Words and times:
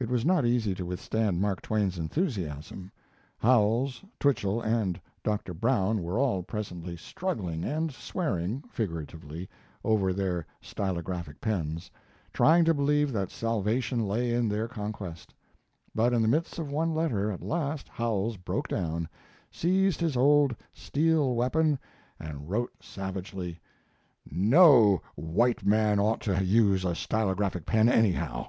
It 0.00 0.08
was 0.08 0.24
not 0.24 0.46
easy 0.46 0.74
to 0.76 0.86
withstand 0.86 1.42
Mark 1.42 1.60
Twain's 1.60 1.98
enthusiasm. 1.98 2.90
Howells, 3.36 4.02
Twichell, 4.18 4.62
and 4.62 4.98
Dr. 5.22 5.52
Brown 5.52 6.02
were 6.02 6.18
all 6.18 6.42
presently 6.42 6.96
struggling 6.96 7.62
and 7.62 7.92
swearing 7.92 8.62
(figuratively) 8.70 9.46
over 9.84 10.14
their 10.14 10.46
stylographic 10.62 11.38
pens, 11.42 11.90
trying 12.32 12.64
to 12.64 12.72
believe 12.72 13.12
that 13.12 13.30
salvation 13.30 14.06
lay 14.08 14.32
in 14.32 14.48
their 14.48 14.66
conquest. 14.68 15.34
But 15.94 16.14
in 16.14 16.22
the 16.22 16.28
midst 16.28 16.58
of 16.58 16.70
one 16.72 16.94
letter, 16.94 17.30
at 17.30 17.42
last, 17.42 17.90
Howells 17.90 18.38
broke 18.38 18.68
down, 18.68 19.06
seized 19.50 20.00
his 20.00 20.16
old 20.16 20.56
steel 20.72 21.34
weapon, 21.34 21.78
and 22.18 22.48
wrote 22.48 22.72
savagely: 22.80 23.60
"No 24.30 25.02
white 25.14 25.62
man 25.66 25.98
ought 26.00 26.22
to 26.22 26.42
use 26.42 26.86
a 26.86 26.94
stylographic 26.94 27.66
pen, 27.66 27.90
anyhow!" 27.90 28.48